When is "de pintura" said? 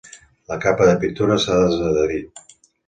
0.91-1.39